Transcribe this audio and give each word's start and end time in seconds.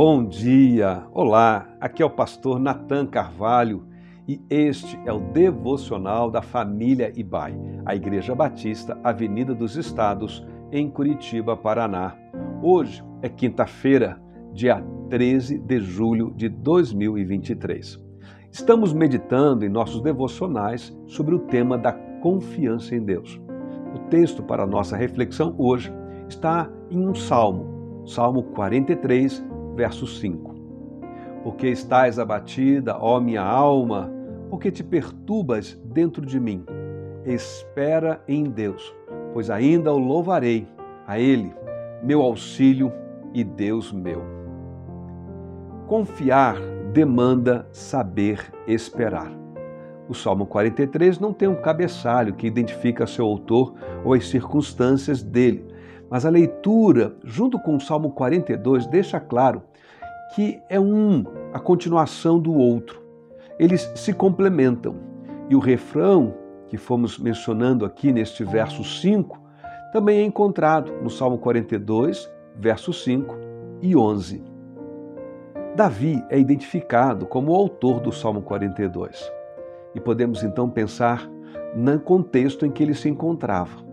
Bom 0.00 0.24
dia! 0.24 1.02
Olá, 1.10 1.66
aqui 1.80 2.04
é 2.04 2.06
o 2.06 2.10
pastor 2.10 2.60
Nathan 2.60 3.04
Carvalho 3.04 3.84
e 4.28 4.40
este 4.48 4.96
é 5.04 5.12
o 5.12 5.18
devocional 5.18 6.30
da 6.30 6.40
família 6.40 7.12
Ibai, 7.16 7.58
a 7.84 7.96
Igreja 7.96 8.32
Batista 8.32 8.96
Avenida 9.02 9.56
dos 9.56 9.74
Estados, 9.74 10.46
em 10.70 10.88
Curitiba, 10.88 11.56
Paraná. 11.56 12.16
Hoje 12.62 13.02
é 13.22 13.28
quinta-feira, 13.28 14.22
dia 14.52 14.80
13 15.10 15.58
de 15.58 15.80
julho 15.80 16.32
de 16.36 16.48
2023. 16.48 18.00
Estamos 18.52 18.92
meditando 18.92 19.66
em 19.66 19.68
nossos 19.68 20.00
devocionais 20.00 20.96
sobre 21.08 21.34
o 21.34 21.40
tema 21.40 21.76
da 21.76 21.92
confiança 22.22 22.94
em 22.94 23.04
Deus. 23.04 23.40
O 23.96 23.98
texto 24.08 24.44
para 24.44 24.64
nossa 24.64 24.96
reflexão 24.96 25.56
hoje 25.58 25.92
está 26.28 26.70
em 26.88 27.04
um 27.04 27.16
salmo, 27.16 28.04
Salmo 28.06 28.44
43, 28.44 29.44
verso 29.78 30.08
5. 30.08 30.56
Porque 31.44 31.68
estás 31.68 32.18
abatida, 32.18 32.98
ó 32.98 33.20
minha 33.20 33.42
alma, 33.42 34.10
porque 34.50 34.72
te 34.72 34.82
perturbas 34.82 35.80
dentro 35.84 36.26
de 36.26 36.40
mim. 36.40 36.64
Espera 37.24 38.20
em 38.26 38.42
Deus, 38.42 38.92
pois 39.32 39.50
ainda 39.50 39.92
o 39.92 39.98
louvarei, 39.98 40.66
a 41.06 41.16
Ele, 41.16 41.54
meu 42.02 42.22
auxílio 42.22 42.92
e 43.32 43.44
Deus 43.44 43.92
meu. 43.92 44.20
Confiar 45.86 46.56
demanda 46.92 47.68
saber 47.70 48.52
esperar. 48.66 49.30
O 50.08 50.14
Salmo 50.14 50.44
43 50.44 51.20
não 51.20 51.32
tem 51.32 51.46
um 51.46 51.62
cabeçalho 51.62 52.34
que 52.34 52.48
identifica 52.48 53.06
seu 53.06 53.24
autor 53.24 53.74
ou 54.04 54.12
as 54.12 54.26
circunstâncias 54.26 55.22
dele, 55.22 55.64
mas 56.10 56.24
a 56.24 56.30
leitura, 56.30 57.14
junto 57.24 57.58
com 57.58 57.76
o 57.76 57.80
Salmo 57.80 58.10
42, 58.10 58.86
deixa 58.86 59.20
claro 59.20 59.62
que 60.34 60.60
é 60.68 60.78
um 60.78 61.24
a 61.52 61.58
continuação 61.58 62.38
do 62.38 62.54
outro. 62.54 63.02
Eles 63.58 63.90
se 63.94 64.12
complementam. 64.12 64.96
E 65.48 65.56
o 65.56 65.58
refrão 65.58 66.34
que 66.68 66.76
fomos 66.76 67.18
mencionando 67.18 67.84
aqui 67.84 68.12
neste 68.12 68.44
verso 68.44 68.84
5 68.84 69.40
também 69.92 70.20
é 70.20 70.22
encontrado 70.22 70.92
no 71.02 71.08
Salmo 71.08 71.38
42, 71.38 72.30
verso 72.56 72.92
5 72.92 73.34
e 73.80 73.96
11. 73.96 74.42
Davi 75.74 76.22
é 76.28 76.38
identificado 76.38 77.24
como 77.26 77.52
o 77.52 77.54
autor 77.54 78.00
do 78.00 78.12
Salmo 78.12 78.42
42. 78.42 79.32
E 79.94 80.00
podemos 80.00 80.42
então 80.42 80.68
pensar 80.68 81.28
no 81.74 81.98
contexto 82.00 82.66
em 82.66 82.70
que 82.70 82.82
ele 82.82 82.94
se 82.94 83.08
encontrava. 83.08 83.87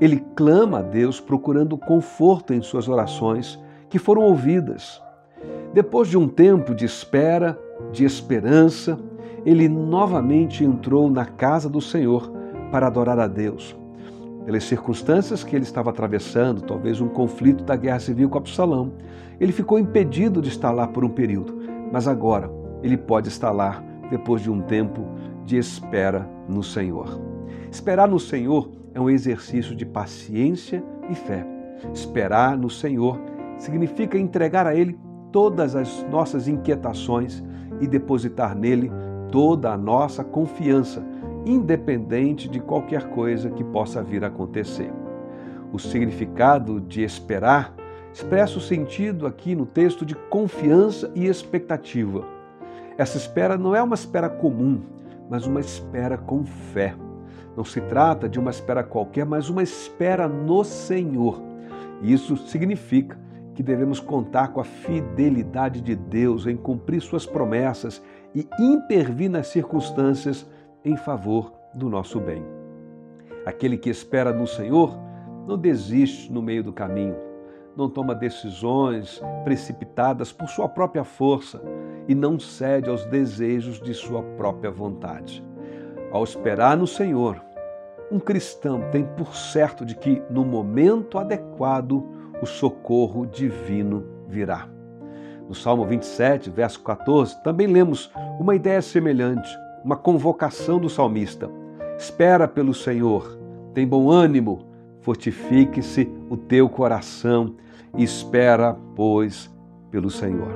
Ele 0.00 0.24
clama 0.34 0.78
a 0.78 0.82
Deus 0.82 1.20
procurando 1.20 1.76
conforto 1.76 2.54
em 2.54 2.62
suas 2.62 2.88
orações, 2.88 3.58
que 3.88 3.98
foram 3.98 4.22
ouvidas. 4.22 5.02
Depois 5.74 6.08
de 6.08 6.16
um 6.16 6.28
tempo 6.28 6.74
de 6.74 6.84
espera, 6.84 7.58
de 7.92 8.04
esperança, 8.04 8.98
ele 9.44 9.68
novamente 9.68 10.64
entrou 10.64 11.10
na 11.10 11.24
casa 11.24 11.68
do 11.68 11.80
Senhor 11.80 12.30
para 12.70 12.86
adorar 12.86 13.18
a 13.18 13.26
Deus. 13.26 13.76
Pelas 14.44 14.64
circunstâncias 14.64 15.44
que 15.44 15.54
ele 15.54 15.64
estava 15.64 15.90
atravessando, 15.90 16.62
talvez 16.62 17.00
um 17.00 17.08
conflito 17.08 17.62
da 17.62 17.76
guerra 17.76 18.00
civil 18.00 18.28
com 18.28 18.38
Absalão, 18.38 18.92
ele 19.38 19.52
ficou 19.52 19.78
impedido 19.78 20.40
de 20.40 20.48
estar 20.48 20.70
lá 20.70 20.86
por 20.86 21.04
um 21.04 21.08
período, 21.08 21.56
mas 21.92 22.08
agora 22.08 22.50
ele 22.82 22.96
pode 22.96 23.28
estar 23.28 23.50
lá 23.50 23.82
depois 24.10 24.42
de 24.42 24.50
um 24.50 24.60
tempo 24.60 25.06
de 25.44 25.56
espera 25.56 26.28
no 26.48 26.62
Senhor. 26.62 27.20
Esperar 27.70 28.08
no 28.08 28.18
Senhor 28.18 28.68
é 28.94 29.00
um 29.00 29.08
exercício 29.08 29.74
de 29.74 29.84
paciência 29.86 30.82
e 31.08 31.14
fé. 31.14 31.46
Esperar 31.92 32.56
no 32.56 32.68
Senhor 32.68 33.18
significa 33.58 34.18
entregar 34.18 34.66
a 34.66 34.74
Ele 34.74 34.98
todas 35.32 35.76
as 35.76 36.04
nossas 36.10 36.48
inquietações 36.48 37.42
e 37.80 37.86
depositar 37.86 38.54
nele 38.54 38.90
toda 39.30 39.72
a 39.72 39.76
nossa 39.76 40.24
confiança, 40.24 41.04
independente 41.46 42.48
de 42.48 42.60
qualquer 42.60 43.08
coisa 43.10 43.50
que 43.50 43.64
possa 43.64 44.02
vir 44.02 44.24
a 44.24 44.28
acontecer. 44.28 44.92
O 45.72 45.78
significado 45.78 46.80
de 46.80 47.02
esperar 47.02 47.74
expressa 48.12 48.58
o 48.58 48.60
sentido 48.60 49.26
aqui 49.26 49.54
no 49.54 49.64
texto 49.64 50.04
de 50.04 50.14
confiança 50.14 51.10
e 51.14 51.26
expectativa. 51.26 52.24
Essa 52.98 53.16
espera 53.16 53.56
não 53.56 53.74
é 53.74 53.82
uma 53.82 53.94
espera 53.94 54.28
comum, 54.28 54.82
mas 55.30 55.46
uma 55.46 55.60
espera 55.60 56.18
com 56.18 56.44
fé. 56.44 56.94
Não 57.56 57.64
se 57.64 57.80
trata 57.80 58.28
de 58.28 58.38
uma 58.38 58.50
espera 58.50 58.82
qualquer, 58.82 59.26
mas 59.26 59.48
uma 59.48 59.62
espera 59.62 60.28
no 60.28 60.64
Senhor. 60.64 61.40
Isso 62.02 62.36
significa 62.36 63.18
que 63.54 63.62
devemos 63.62 64.00
contar 64.00 64.48
com 64.48 64.60
a 64.60 64.64
fidelidade 64.64 65.80
de 65.80 65.94
Deus 65.94 66.46
em 66.46 66.56
cumprir 66.56 67.00
suas 67.00 67.26
promessas 67.26 68.02
e 68.34 68.48
intervir 68.58 69.28
nas 69.28 69.48
circunstâncias 69.48 70.46
em 70.84 70.96
favor 70.96 71.52
do 71.74 71.88
nosso 71.88 72.18
bem. 72.20 72.42
Aquele 73.44 73.76
que 73.76 73.90
espera 73.90 74.32
no 74.32 74.46
Senhor 74.46 74.96
não 75.46 75.58
desiste 75.58 76.32
no 76.32 76.40
meio 76.40 76.62
do 76.62 76.72
caminho, 76.72 77.16
não 77.76 77.88
toma 77.88 78.14
decisões 78.14 79.20
precipitadas 79.44 80.32
por 80.32 80.48
sua 80.48 80.68
própria 80.68 81.04
força 81.04 81.60
e 82.08 82.14
não 82.14 82.38
cede 82.38 82.88
aos 82.88 83.04
desejos 83.06 83.80
de 83.80 83.94
sua 83.94 84.22
própria 84.22 84.70
vontade. 84.70 85.44
Ao 86.10 86.24
esperar 86.24 86.76
no 86.76 86.86
Senhor, 86.86 87.40
um 88.10 88.18
cristão 88.18 88.82
tem 88.90 89.04
por 89.04 89.36
certo 89.36 89.84
de 89.84 89.94
que, 89.94 90.22
no 90.28 90.44
momento 90.44 91.18
adequado, 91.18 92.04
o 92.42 92.46
socorro 92.46 93.26
divino 93.26 94.04
virá. 94.26 94.68
No 95.48 95.54
Salmo 95.54 95.84
27, 95.84 96.50
verso 96.50 96.80
14, 96.80 97.42
também 97.42 97.66
lemos 97.66 98.10
uma 98.38 98.54
ideia 98.54 98.82
semelhante, 98.82 99.48
uma 99.84 99.96
convocação 99.96 100.78
do 100.78 100.88
salmista. 100.88 101.50
Espera 101.96 102.48
pelo 102.48 102.74
Senhor, 102.74 103.38
tem 103.74 103.86
bom 103.86 104.10
ânimo, 104.10 104.66
fortifique-se 105.00 106.10
o 106.28 106.36
teu 106.36 106.68
coração 106.68 107.54
espera, 107.96 108.76
pois, 108.94 109.50
pelo 109.90 110.10
Senhor. 110.10 110.52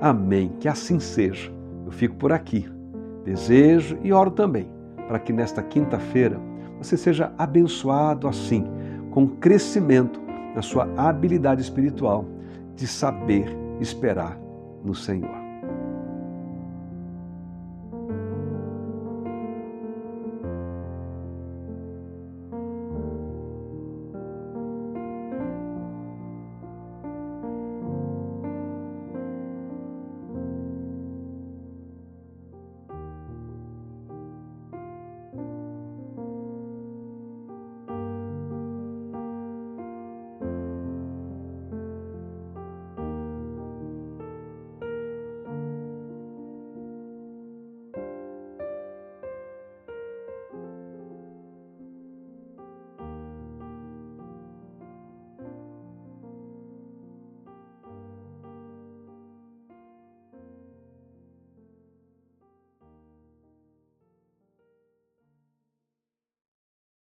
Amém. 0.00 0.52
Que 0.60 0.68
assim 0.68 0.98
seja. 1.00 1.52
Eu 1.84 1.92
fico 1.92 2.16
por 2.16 2.32
aqui. 2.32 2.68
Desejo 3.28 3.98
e 4.02 4.10
oro 4.10 4.30
também 4.30 4.66
para 5.06 5.18
que 5.18 5.34
nesta 5.34 5.62
quinta-feira 5.62 6.40
você 6.78 6.96
seja 6.96 7.30
abençoado 7.36 8.26
assim, 8.26 8.64
com 9.10 9.28
crescimento 9.28 10.18
na 10.54 10.62
sua 10.62 10.88
habilidade 10.96 11.60
espiritual 11.60 12.24
de 12.74 12.86
saber 12.86 13.54
esperar 13.80 14.38
no 14.82 14.94
Senhor. 14.94 15.37